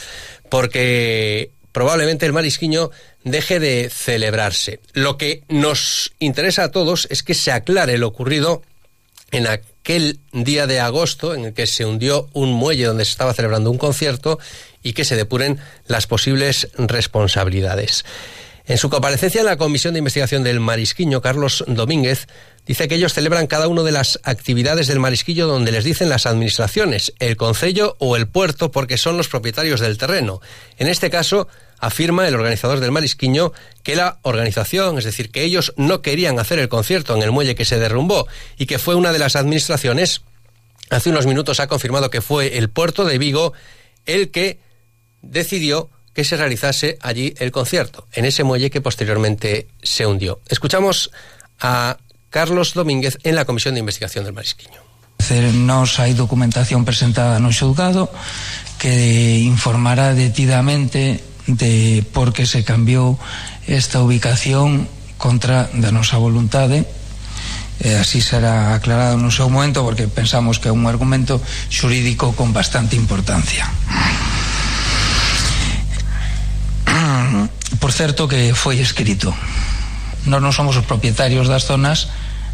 porque 0.50 1.52
probablemente 1.72 2.26
el 2.26 2.34
marisquiño 2.34 2.92
deje 3.24 3.60
de 3.60 3.90
celebrarse. 3.90 4.80
Lo 4.94 5.18
que 5.18 5.44
nos 5.50 6.14
interesa 6.20 6.66
a 6.66 6.72
todos 6.72 7.08
es 7.10 7.24
que 7.24 7.34
se 7.34 7.52
aclare 7.52 7.98
lo 7.98 8.08
ocurrido 8.08 8.62
en 9.32 9.48
aquel 9.84 10.22
día 10.32 10.66
de 10.66 10.80
agosto 10.80 11.36
en 11.36 11.44
el 11.44 11.54
que 11.54 11.68
se 11.68 11.86
hundió 11.86 12.30
un 12.32 12.54
muelle 12.54 12.86
donde 12.86 13.04
se 13.04 13.12
estaba 13.12 13.34
celebrando 13.34 13.70
un 13.70 13.78
concierto 13.78 14.40
y 14.82 14.94
que 14.94 15.04
se 15.04 15.18
depuren 15.18 15.60
las 15.88 16.08
posibles 16.08 16.70
responsabilidades. 16.78 18.06
En 18.66 18.78
su 18.78 18.90
comparecencia 18.90 19.42
en 19.42 19.46
la 19.48 19.58
Comisión 19.58 19.94
de 19.94 19.98
Investigación 19.98 20.42
del 20.42 20.62
Marisquiño, 20.62 21.22
Carlos 21.22 21.66
Domínguez 21.68 22.28
dice 22.66 22.88
que 22.88 22.96
ellos 22.96 23.14
celebran 23.14 23.46
cada 23.46 23.68
una 23.68 23.84
de 23.84 23.92
las 23.92 24.22
actividades 24.24 24.88
del 24.88 25.02
marisquillo 25.02 25.48
donde 25.48 25.74
les 25.74 25.84
dicen 25.84 26.08
las 26.08 26.28
administraciones, 26.28 27.12
el 27.20 27.36
concello 27.36 27.98
o 28.00 28.16
el 28.16 28.30
puerto 28.30 28.72
porque 28.72 28.98
son 28.98 29.18
los 29.18 29.28
propietarios 29.28 29.82
del 29.82 29.98
terreno. 29.98 30.40
En 30.78 30.88
este 30.88 31.10
caso, 31.10 31.50
afirma 31.84 32.26
el 32.26 32.36
organizador 32.36 32.80
del 32.80 32.94
Marisquiño 32.94 33.52
que 33.84 33.98
la 33.98 34.20
organización, 34.22 34.98
es 34.98 35.04
decir, 35.04 35.32
que 35.32 35.44
ellos 35.44 35.74
no 35.76 36.02
querían 36.02 36.40
hacer 36.40 36.58
el 36.60 36.70
concierto 36.70 37.14
en 37.14 37.22
el 37.22 37.32
muelle 37.32 37.56
que 37.56 37.66
se 37.66 37.78
derrumbó 37.78 38.26
y 38.58 38.68
que 38.68 38.80
fue 38.80 38.96
una 38.96 39.12
de 39.12 39.20
las 39.20 39.36
administraciones, 39.36 40.22
hace 40.90 41.10
unos 41.10 41.26
minutos 41.26 41.60
ha 41.60 41.68
confirmado 41.68 42.10
que 42.10 42.22
fue 42.22 42.58
el 42.58 42.70
puerto 42.70 43.04
de 43.04 43.18
Vigo 43.18 43.52
el 44.06 44.32
que 44.32 44.60
decidió 45.22 45.90
que 46.14 46.24
se 46.24 46.38
realizase 46.38 46.98
allí 47.02 47.34
el 47.38 47.52
concierto, 47.52 48.08
en 48.14 48.24
ese 48.24 48.46
muelle 48.46 48.70
que 48.70 48.80
posteriormente 48.80 49.68
se 49.82 50.06
hundió. 50.06 50.40
Escuchamos 50.48 51.12
a 51.60 51.98
Carlos 52.30 52.74
Domínguez 52.76 53.18
en 53.24 53.36
la 53.36 53.44
Comisión 53.44 53.74
de 53.74 53.82
Investigación 53.82 54.24
del 54.24 54.34
Marisquiño. 54.34 54.80
Nos 55.54 56.00
hai 56.00 56.16
documentación 56.16 56.84
presentada 56.84 57.40
no 57.40 57.52
xulgado 57.52 58.12
que 58.76 59.40
informará 59.40 60.12
detidamente 60.12 61.33
de 61.48 62.06
por 62.14 62.32
que 62.32 62.46
se 62.46 62.64
cambiou 62.64 63.20
esta 63.68 64.00
ubicación 64.00 64.88
contra 65.18 65.72
da 65.72 65.92
nosa 65.92 66.20
voluntade. 66.20 66.88
E 67.84 68.00
así 68.00 68.24
será 68.24 68.76
aclarado 68.76 69.20
no 69.20 69.34
seu 69.34 69.50
momento 69.52 69.84
porque 69.84 70.08
pensamos 70.08 70.60
que 70.62 70.70
é 70.70 70.74
un 70.76 70.88
argumento 70.88 71.42
xurídico 71.68 72.32
con 72.38 72.56
bastante 72.56 72.96
importancia. 72.96 73.68
Por 77.80 77.92
certo 77.92 78.30
que 78.30 78.54
foi 78.56 78.80
escrito. 78.80 79.34
Nós 80.24 80.40
non 80.40 80.56
somos 80.56 80.80
os 80.80 80.88
propietarios 80.88 81.52
das 81.52 81.68
zonas 81.68 82.08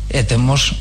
e 0.09 0.25
temos 0.25 0.73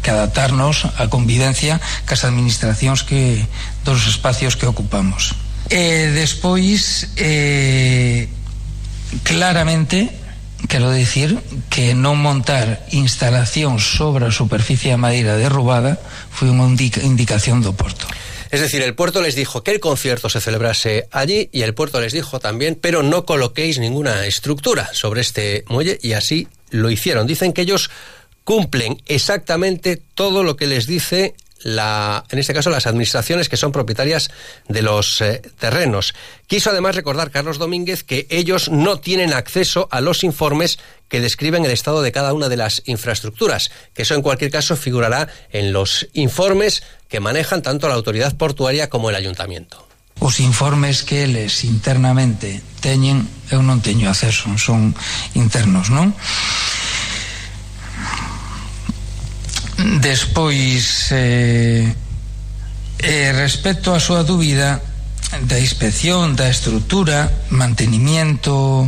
que 0.00 0.08
adaptarnos 0.08 0.88
á 0.96 1.12
convivencia 1.12 1.76
cas 2.08 2.24
administracións 2.24 3.04
que 3.04 3.44
dos 3.84 4.08
espacios 4.08 4.56
que 4.56 4.64
ocupamos. 4.64 5.36
E 5.70 6.10
despois 6.10 7.14
eh, 7.14 8.26
claramente 9.22 10.10
quero 10.66 10.90
dicir 10.90 11.38
que 11.70 11.94
non 11.94 12.18
montar 12.18 12.82
instalacións 12.90 13.86
sobre 13.86 14.34
superficie 14.34 14.90
de 14.90 14.98
madeira 14.98 15.38
derrubada 15.38 15.96
foi 16.34 16.50
unha 16.50 16.66
indicación 17.06 17.62
do 17.62 17.70
Porto. 17.72 18.10
Es 18.50 18.60
decir, 18.60 18.82
el 18.82 18.98
puerto 18.98 19.22
les 19.22 19.38
dijo 19.38 19.62
que 19.62 19.70
el 19.70 19.78
concierto 19.78 20.28
se 20.28 20.40
celebrase 20.40 21.06
allí 21.12 21.48
y 21.52 21.62
el 21.62 21.72
puerto 21.72 22.00
les 22.00 22.12
dijo 22.12 22.40
también, 22.40 22.74
pero 22.74 23.02
no 23.02 23.24
coloquéis 23.24 23.78
ninguna 23.78 24.26
estructura 24.26 24.90
sobre 24.92 25.20
este 25.20 25.64
muelle 25.68 25.98
y 26.02 26.12
así 26.12 26.48
lo 26.70 26.90
hicieron. 26.90 27.26
Dicen 27.26 27.52
que 27.52 27.62
ellos 27.62 27.90
cumplen 28.42 29.00
exactamente 29.06 30.02
todo 30.14 30.42
lo 30.42 30.56
que 30.56 30.66
les 30.66 30.86
dice 30.86 31.34
la, 31.62 32.24
en 32.30 32.38
este 32.38 32.54
caso 32.54 32.70
las 32.70 32.86
administraciones 32.86 33.48
que 33.48 33.56
son 33.56 33.72
propietarias 33.72 34.30
de 34.68 34.82
los 34.82 35.20
eh, 35.20 35.42
terrenos. 35.58 36.14
Quiso 36.46 36.70
además 36.70 36.96
recordar 36.96 37.30
Carlos 37.30 37.58
Domínguez 37.58 38.02
que 38.02 38.26
ellos 38.30 38.70
no 38.70 39.00
tienen 39.00 39.32
acceso 39.32 39.88
a 39.90 40.00
los 40.00 40.24
informes 40.24 40.78
que 41.08 41.20
describen 41.20 41.64
el 41.64 41.72
estado 41.72 42.02
de 42.02 42.12
cada 42.12 42.32
una 42.32 42.48
de 42.48 42.56
las 42.56 42.82
infraestructuras, 42.86 43.70
que 43.94 44.02
eso 44.02 44.14
en 44.14 44.22
cualquier 44.22 44.50
caso 44.50 44.76
figurará 44.76 45.28
en 45.50 45.72
los 45.72 46.08
informes 46.12 46.82
que 47.08 47.20
manejan 47.20 47.62
tanto 47.62 47.88
la 47.88 47.94
autoridad 47.94 48.36
portuaria 48.36 48.88
como 48.88 49.10
el 49.10 49.16
ayuntamiento. 49.16 49.86
Os 50.20 50.38
informes 50.38 51.02
que 51.02 51.24
eles 51.24 51.64
internamente 51.64 52.60
teñen, 52.84 53.24
eu 53.48 53.64
non 53.64 53.80
teño 53.80 54.12
acceso, 54.12 54.52
son 54.60 54.92
internos, 55.32 55.88
non? 55.88 56.12
Despois, 59.80 61.08
eh, 61.12 61.88
eh, 63.00 63.32
respecto 63.32 63.96
a 63.96 64.00
súa 64.00 64.28
dúbida 64.28 64.76
da 65.48 65.56
inspección, 65.56 66.36
da 66.36 66.52
estrutura, 66.52 67.32
mantenimiento, 67.48 68.84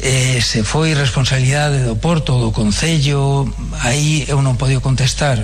eh, 0.00 0.40
se 0.40 0.64
foi 0.64 0.96
responsabilidade 0.96 1.84
do 1.84 2.00
Porto, 2.00 2.40
do 2.40 2.48
Concello, 2.48 3.44
aí 3.84 4.24
eu 4.24 4.40
non 4.40 4.56
podo 4.56 4.80
contestar. 4.80 5.36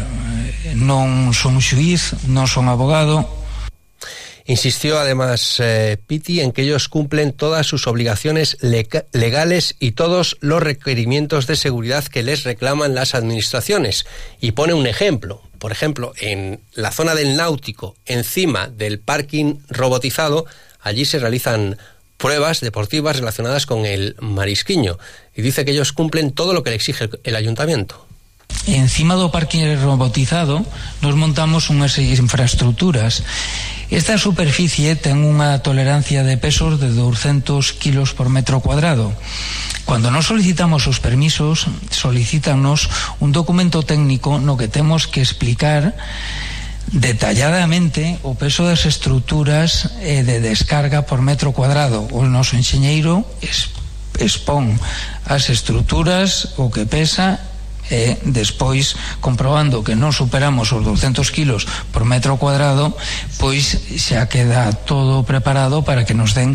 Non 0.73 1.37
son 1.37 1.61
xuiz, 1.61 2.17
non 2.25 2.49
son 2.49 2.73
abogado, 2.73 3.29
Insistió 4.51 4.99
además 4.99 5.61
eh, 5.61 5.97
Pitti 6.09 6.41
en 6.41 6.51
que 6.51 6.63
ellos 6.63 6.89
cumplen 6.89 7.33
todas 7.33 7.69
sus 7.69 7.87
obligaciones 7.87 8.57
legales 8.61 9.77
y 9.79 9.93
todos 9.93 10.39
los 10.41 10.61
requerimientos 10.61 11.47
de 11.47 11.55
seguridad 11.55 12.05
que 12.07 12.25
les 12.25 12.43
reclaman 12.43 12.97
las 12.97 13.15
administraciones. 13.15 14.07
Y 14.41 14.51
pone 14.51 14.75
un 14.75 14.89
ejemplo. 14.89 15.41
Por 15.61 15.71
ejemplo, 15.71 16.15
en 16.19 16.63
la 16.75 16.91
zona 16.91 17.15
del 17.15 17.37
náutico, 17.37 17.95
encima 18.07 18.67
del 18.67 18.99
parking 18.99 19.61
robotizado, 19.69 20.47
allí 20.81 21.05
se 21.05 21.21
realizan 21.21 21.79
pruebas 22.17 22.59
deportivas 22.61 23.21
relacionadas 23.21 23.67
con 23.67 23.87
el 23.87 24.17
marisquiño. 24.19 24.99
Y 25.33 25.43
dice 25.43 25.65
que 25.65 25.71
ellos 25.71 25.93
cumplen 25.93 26.33
todo 26.33 26.55
lo 26.55 26.65
que 26.65 26.71
le 26.71 26.77
exige 26.77 27.09
el, 27.23 27.37
ayuntamiento. 27.37 28.05
Encima 28.67 29.15
do 29.15 29.31
parking 29.31 29.79
robotizado 29.79 30.67
nos 31.03 31.15
montamos 31.15 31.71
unhas 31.71 32.03
infraestructuras 32.03 33.23
Esta 33.91 34.15
superficie 34.23 34.95
ten 34.95 35.27
unha 35.27 35.59
tolerancia 35.67 36.23
de 36.23 36.39
pesos 36.39 36.79
de 36.79 36.95
200 36.95 37.75
kilos 37.75 38.15
por 38.15 38.31
metro 38.31 38.63
cuadrado. 38.63 39.11
Cuando 39.83 40.15
nos 40.15 40.31
solicitamos 40.31 40.87
os 40.87 41.03
permisos, 41.03 41.67
solicítanos 41.91 42.87
un 43.19 43.35
documento 43.35 43.83
técnico 43.83 44.39
no 44.39 44.55
que 44.55 44.71
temos 44.71 45.11
que 45.11 45.19
explicar 45.19 45.99
detalladamente 46.95 48.23
o 48.23 48.39
peso 48.39 48.63
das 48.63 48.87
estruturas 48.87 49.99
eh, 49.99 50.23
de 50.23 50.39
descarga 50.39 51.03
por 51.03 51.19
metro 51.19 51.51
cuadrado. 51.51 52.07
O 52.15 52.23
noso 52.23 52.55
enxeñeiro 52.55 53.27
expón 54.23 54.79
as 55.27 55.51
estruturas, 55.51 56.55
o 56.63 56.71
que 56.71 56.87
pesa 56.87 57.50
e 57.91 58.17
despois 58.23 58.95
comprobando 59.21 59.83
que 59.83 59.99
non 59.99 60.15
superamos 60.15 60.71
os 60.71 60.87
200 60.87 61.27
kilos 61.35 61.67
por 61.91 62.07
metro 62.07 62.39
cuadrado 62.39 62.95
pois 63.43 63.77
xa 63.99 64.31
queda 64.31 64.71
todo 64.73 65.27
preparado 65.27 65.83
para 65.83 66.07
que 66.07 66.15
nos 66.15 66.33
den 66.33 66.55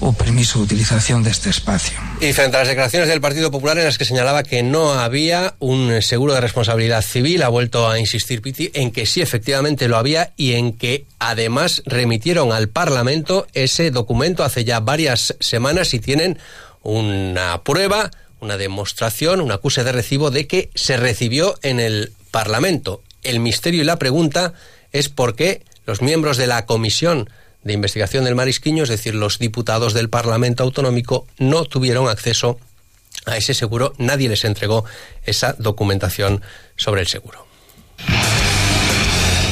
o 0.00 0.14
permiso 0.14 0.58
de 0.58 0.64
utilización 0.64 1.26
deste 1.26 1.50
espacio. 1.50 1.98
Y 2.20 2.32
frente 2.32 2.56
a 2.56 2.60
las 2.60 2.68
declaraciones 2.68 3.08
del 3.08 3.20
Partido 3.20 3.50
Popular 3.50 3.78
en 3.78 3.84
las 3.84 3.98
que 3.98 4.04
señalaba 4.04 4.42
que 4.42 4.62
no 4.62 4.92
había 4.92 5.54
un 5.58 6.02
seguro 6.02 6.34
de 6.34 6.40
responsabilidad 6.40 7.02
civil, 7.02 7.42
ha 7.42 7.48
vuelto 7.48 7.88
a 7.88 7.98
insistir 7.98 8.42
Piti 8.42 8.70
en 8.74 8.90
que 8.92 9.06
sí 9.06 9.20
efectivamente 9.20 9.88
lo 9.88 9.96
había 9.96 10.32
y 10.36 10.52
en 10.54 10.72
que 10.72 11.06
además 11.18 11.82
remitieron 11.84 12.52
al 12.52 12.68
Parlamento 12.68 13.46
ese 13.54 13.90
documento 13.90 14.44
hace 14.44 14.64
ya 14.64 14.80
varias 14.80 15.34
semanas 15.40 15.92
y 15.94 15.98
tienen 15.98 16.38
una 16.82 17.62
prueba 17.64 18.10
una 18.40 18.56
demostración, 18.56 19.40
un 19.40 19.52
acuse 19.52 19.84
de 19.84 19.92
recibo 19.92 20.30
de 20.30 20.46
que 20.46 20.70
se 20.74 20.96
recibió 20.96 21.58
en 21.62 21.80
el 21.80 22.12
Parlamento. 22.30 23.02
El 23.22 23.40
misterio 23.40 23.82
y 23.82 23.84
la 23.84 23.98
pregunta 23.98 24.54
es 24.92 25.08
por 25.08 25.34
qué 25.34 25.62
los 25.86 26.02
miembros 26.02 26.36
de 26.36 26.46
la 26.46 26.66
Comisión 26.66 27.28
de 27.64 27.72
Investigación 27.72 28.24
del 28.24 28.34
Marisquiño, 28.34 28.84
es 28.84 28.88
decir, 28.88 29.14
los 29.14 29.38
diputados 29.38 29.94
del 29.94 30.08
Parlamento 30.08 30.62
Autonómico, 30.62 31.26
no 31.38 31.64
tuvieron 31.64 32.08
acceso 32.08 32.58
a 33.26 33.36
ese 33.36 33.54
seguro, 33.54 33.94
nadie 33.98 34.28
les 34.28 34.44
entregó 34.44 34.84
esa 35.24 35.54
documentación 35.58 36.42
sobre 36.76 37.02
el 37.02 37.08
seguro. 37.08 37.46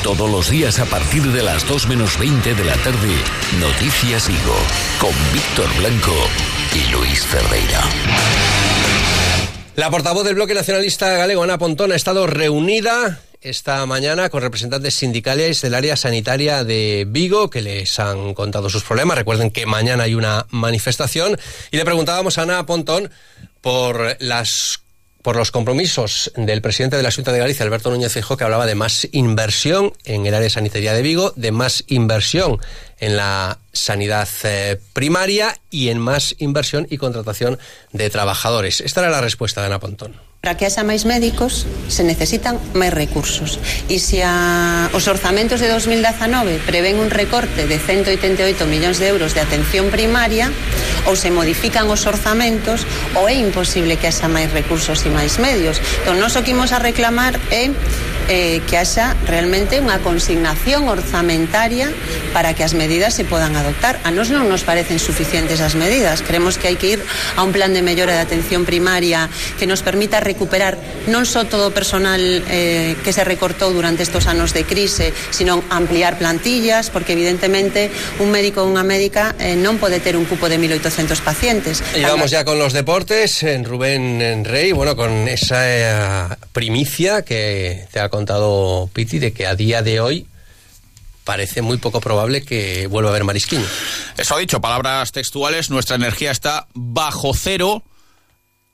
Todos 0.03 0.31
los 0.31 0.51
días 0.51 0.79
a 0.79 0.85
partir 0.85 1.23
de 1.23 1.43
las 1.43 1.67
2 1.67 1.89
menos 1.89 2.19
20 2.19 2.55
de 2.55 2.65
la 2.65 2.77
tarde, 2.77 3.15
Noticias 3.59 4.29
Higo, 4.29 4.57
con 5.01 5.13
Víctor 5.33 5.69
Blanco 5.79 6.15
y 6.75 6.91
Luis 6.91 7.25
Ferreira. 7.27 7.83
La 9.77 9.91
portavoz 9.91 10.25
del 10.25 10.37
bloque 10.37 10.55
nacionalista 10.55 11.17
galego, 11.17 11.43
Ana 11.43 11.59
Pontón, 11.59 11.93
ha 11.93 11.97
estado 11.97 12.27
reunida 12.27 13.21
esta 13.43 13.85
mañana 13.87 14.31
con 14.31 14.43
representantes 14.43 14.95
sindicales 14.95 15.61
del 15.61 15.75
área 15.75 15.97
sanitaria 15.97 16.65
de 16.65 17.07
Vigo 17.07 17.51
que 17.51 17.63
les 17.63 17.99
han 18.01 18.35
contado 18.35 18.71
sus 18.71 18.85
problemas. 18.85 19.19
Recuerden 19.19 19.51
que 19.51 19.67
mañana 19.67 20.05
hay 20.05 20.15
una 20.15 20.47
manifestación 20.51 21.39
y 21.71 21.77
le 21.77 21.85
preguntábamos 21.85 22.39
a 22.39 22.43
Ana 22.43 22.65
Pontón 22.67 23.11
por 23.61 24.17
las 24.21 24.81
por 25.27 25.35
los 25.35 25.51
compromisos 25.51 26.31
del 26.37 26.63
presidente 26.63 26.97
de 26.97 27.03
la 27.03 27.11
Junta 27.11 27.33
de 27.33 27.41
Galicia, 27.41 27.65
Alberto 27.65 27.91
Núñez 27.91 28.13
Feijóo, 28.13 28.37
que 28.37 28.45
hablaba 28.45 28.65
de 28.65 28.77
más 28.77 29.09
inversión 29.11 29.93
en 30.05 30.25
el 30.25 30.33
área 30.33 30.49
sanitaria 30.49 30.93
de 30.93 31.03
Vigo, 31.03 31.33
de 31.35 31.51
más 31.51 31.83
inversión 31.89 32.61
en 33.01 33.17
la 33.17 33.59
sanidad 33.73 34.29
eh, 34.45 34.81
primaria 34.93 35.59
y 35.69 35.89
en 35.89 35.99
más 35.99 36.37
inversión 36.39 36.87
y 36.91 36.99
contratación 36.99 37.59
de 37.93 38.09
trabajadores. 38.09 38.81
Esta 38.81 39.01
era 39.01 39.11
la 39.11 39.21
respuesta 39.21 39.63
de 39.63 39.67
Ana 39.67 39.81
Pontón. 39.81 40.26
Para 40.41 40.55
que 40.55 40.67
haxa 40.67 40.87
máis 40.87 41.03
médicos 41.03 41.67
se 41.91 42.07
necesitan 42.07 42.61
máis 42.77 42.95
recursos. 42.95 43.59
E 43.91 43.99
se 43.99 44.23
a, 44.23 44.87
os 44.95 45.11
orzamentos 45.11 45.59
de 45.59 45.67
2019 45.67 46.63
prevén 46.63 47.03
un 47.03 47.11
recorte 47.11 47.67
de 47.67 47.79
188 47.81 48.65
millóns 48.71 49.03
de 49.03 49.11
euros 49.11 49.35
de 49.35 49.43
atención 49.43 49.91
primaria 49.91 50.53
ou 51.11 51.19
se 51.19 51.35
modifican 51.35 51.91
os 51.91 52.07
orzamentos 52.07 52.87
ou 53.19 53.27
é 53.27 53.35
imposible 53.35 53.99
que 53.99 54.07
haxa 54.07 54.31
máis 54.31 54.51
recursos 54.55 55.03
e 55.03 55.11
máis 55.11 55.43
medios. 55.43 55.83
Entón, 56.05 56.23
nos 56.23 56.39
o 56.39 56.45
que 56.47 56.55
imos 56.55 56.71
a 56.71 56.79
reclamar 56.79 57.35
é 57.51 57.67
eh, 57.67 58.16
que 58.27 58.77
haxa 58.77 59.15
realmente 59.27 59.79
unha 59.79 60.03
consignación 60.03 60.91
orzamentaria 60.91 61.95
para 62.35 62.53
que 62.53 62.67
as 62.67 62.75
medidas 62.75 63.15
se 63.15 63.25
podan 63.25 63.55
adoptar. 63.57 63.97
A 64.05 64.11
nos 64.11 64.29
non 64.29 64.51
nos 64.51 64.67
parecen 64.67 64.99
suficientes 64.99 65.63
as 65.63 65.79
medidas. 65.79 66.21
Creemos 66.21 66.59
que 66.59 66.69
hai 66.69 66.77
que 66.77 66.99
ir 66.99 67.01
a 67.39 67.47
un 67.47 67.55
plan 67.55 67.73
de 67.73 67.81
mellora 67.81 68.13
de 68.13 68.23
atención 68.23 68.67
primaria 68.69 69.31
que 69.59 69.65
nos 69.65 69.81
permita 69.81 70.21
recuperar 70.21 70.77
non 71.07 71.25
só 71.25 71.47
todo 71.47 71.71
o 71.71 71.73
personal 71.73 72.21
eh, 72.21 72.99
que 73.01 73.15
se 73.15 73.23
recortou 73.23 73.71
durante 73.71 74.03
estes 74.03 74.27
anos 74.27 74.51
de 74.53 74.67
crise, 74.67 75.15
sino 75.31 75.63
ampliar 75.71 76.19
plantillas, 76.19 76.91
porque 76.91 77.15
evidentemente 77.15 77.91
un 78.19 78.29
médico 78.35 78.67
ou 78.67 78.69
unha 78.69 78.83
médica 78.83 79.39
eh, 79.39 79.55
non 79.55 79.79
pode 79.79 80.03
ter 80.03 80.19
un 80.19 80.27
cupo 80.27 80.51
de 80.51 80.59
1.800 80.59 81.23
pacientes. 81.23 81.81
Y 81.95 82.03
vamos 82.03 82.35
ya 82.35 82.45
con 82.45 82.59
los 82.59 82.75
deportes, 82.75 83.43
en 83.47 83.65
Rubén 83.65 84.21
en 84.21 84.45
Rey, 84.45 84.73
bueno, 84.73 84.99
con 84.99 85.29
esa 85.29 85.63
eh, 85.65 86.37
primicia 86.53 87.23
que 87.23 87.87
te 87.93 88.01
ha 88.01 88.09
contado 88.09 88.16
Piti 88.93 89.19
de 89.19 89.33
que 89.33 89.47
a 89.47 89.55
día 89.55 89.83
de 89.83 90.01
hoy 90.01 90.27
parece 91.25 91.61
muy 91.61 91.77
poco 91.77 92.01
probable 92.01 92.43
que 92.43 92.87
vuelva 92.87 93.11
a 93.11 93.13
haber 93.13 93.25
marisquiño. 93.25 93.67
Eso 94.17 94.37
ha 94.37 94.39
dicho, 94.39 94.61
palabras 94.61 95.13
textuales, 95.13 95.71
nuestra 95.71 95.97
energía 95.97 96.31
está 96.31 96.69
bajo 96.73 97.35
cero. 97.35 97.83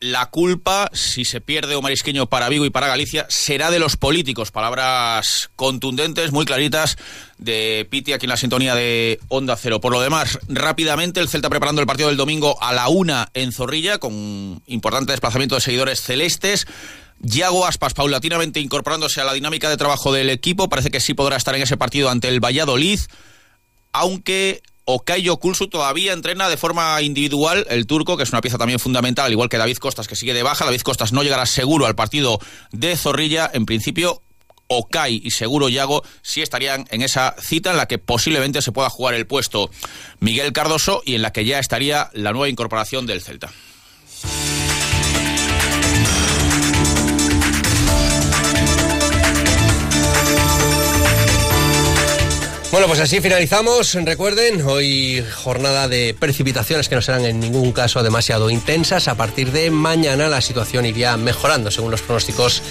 La 0.02 0.26
culpa, 0.26 0.90
si 0.92 1.24
se 1.24 1.40
pierde 1.40 1.76
o 1.76 1.80
marisqueño 1.80 2.26
para 2.26 2.48
Vigo 2.48 2.64
y 2.64 2.70
para 2.70 2.88
Galicia, 2.88 3.24
será 3.28 3.70
de 3.70 3.78
los 3.78 3.96
políticos. 3.96 4.50
Palabras 4.50 5.50
contundentes, 5.54 6.32
muy 6.32 6.44
claritas, 6.44 6.98
de 7.38 7.86
Piti 7.88 8.12
aquí 8.12 8.26
en 8.26 8.30
la 8.30 8.36
sintonía 8.36 8.74
de 8.74 9.20
Onda 9.28 9.54
Cero. 9.54 9.80
Por 9.80 9.92
lo 9.92 10.00
demás, 10.00 10.40
rápidamente, 10.48 11.20
el 11.20 11.28
Celta 11.28 11.48
preparando 11.48 11.80
el 11.80 11.86
partido 11.86 12.08
del 12.08 12.16
domingo 12.16 12.60
a 12.60 12.72
la 12.72 12.88
una 12.88 13.28
en 13.32 13.52
Zorrilla, 13.52 13.98
con 13.98 14.60
importante 14.66 15.12
desplazamiento 15.12 15.54
de 15.54 15.60
seguidores 15.60 16.00
celestes. 16.00 16.66
Yago 17.20 17.64
Aspas 17.64 17.94
paulatinamente 17.94 18.58
incorporándose 18.58 19.20
a 19.20 19.24
la 19.24 19.34
dinámica 19.34 19.70
de 19.70 19.76
trabajo 19.76 20.12
del 20.12 20.30
equipo. 20.30 20.68
Parece 20.68 20.90
que 20.90 20.98
sí 20.98 21.14
podrá 21.14 21.36
estar 21.36 21.54
en 21.54 21.62
ese 21.62 21.76
partido 21.76 22.10
ante 22.10 22.26
el 22.26 22.44
Valladolid, 22.44 22.98
aunque 23.92 24.62
Okayo 24.84 25.36
Kulsu 25.36 25.68
todavía 25.68 26.12
entrena 26.12 26.48
de 26.48 26.56
forma 26.56 27.00
individual 27.02 27.66
el 27.70 27.86
turco, 27.86 28.16
que 28.16 28.24
es 28.24 28.30
una 28.30 28.40
pieza 28.40 28.58
también 28.58 28.78
fundamental, 28.78 29.26
al 29.26 29.32
igual 29.32 29.48
que 29.48 29.58
David 29.58 29.76
Costas, 29.76 30.08
que 30.08 30.16
sigue 30.16 30.34
de 30.34 30.42
baja. 30.42 30.64
David 30.64 30.80
Costas 30.80 31.12
no 31.12 31.22
llegará 31.22 31.46
seguro 31.46 31.86
al 31.86 31.94
partido 31.94 32.40
de 32.72 32.96
Zorrilla. 32.96 33.50
En 33.52 33.64
principio, 33.66 34.22
Okai 34.66 35.20
y 35.22 35.30
seguro 35.30 35.68
Yago 35.68 36.02
sí 36.22 36.42
estarían 36.42 36.86
en 36.90 37.02
esa 37.02 37.36
cita 37.40 37.70
en 37.70 37.76
la 37.76 37.86
que 37.86 37.98
posiblemente 37.98 38.62
se 38.62 38.72
pueda 38.72 38.90
jugar 38.90 39.14
el 39.14 39.26
puesto 39.26 39.70
Miguel 40.20 40.52
Cardoso 40.52 41.02
y 41.04 41.14
en 41.14 41.22
la 41.22 41.32
que 41.32 41.44
ya 41.44 41.58
estaría 41.58 42.10
la 42.14 42.32
nueva 42.32 42.48
incorporación 42.48 43.06
del 43.06 43.22
Celta. 43.22 43.50
Bueno, 52.72 52.86
pues 52.86 53.00
así 53.00 53.20
finalizamos. 53.20 53.92
Recuerden, 54.02 54.62
hoy 54.62 55.22
jornada 55.30 55.88
de 55.88 56.16
precipitaciones 56.18 56.88
que 56.88 56.94
no 56.94 57.02
serán 57.02 57.26
en 57.26 57.38
ningún 57.38 57.70
caso 57.72 58.02
demasiado 58.02 58.48
intensas. 58.48 59.08
A 59.08 59.14
partir 59.14 59.52
de 59.52 59.70
mañana 59.70 60.30
la 60.30 60.40
situación 60.40 60.86
iría 60.86 61.18
mejorando 61.18 61.70
según 61.70 61.90
los 61.90 62.00
pronósticos 62.00 62.62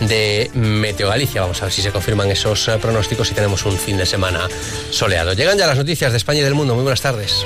de 0.00 0.48
Meteo 0.54 1.08
Galicia. 1.08 1.40
Vamos 1.40 1.60
a 1.60 1.64
ver 1.64 1.72
si 1.72 1.82
se 1.82 1.90
confirman 1.90 2.30
esos 2.30 2.68
eh, 2.68 2.78
pronósticos 2.80 3.32
y 3.32 3.34
tenemos 3.34 3.66
un 3.66 3.76
fin 3.76 3.96
de 3.96 4.06
semana 4.06 4.48
soleado. 4.92 5.32
Llegan 5.32 5.58
ya 5.58 5.66
las 5.66 5.76
noticias 5.76 6.12
de 6.12 6.18
España 6.18 6.38
y 6.38 6.44
del 6.44 6.54
mundo. 6.54 6.76
Muy 6.76 6.84
buenas 6.84 7.02
tardes. 7.02 7.44